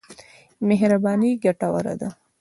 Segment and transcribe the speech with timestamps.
[0.67, 2.09] مهرباني ګټوره ده.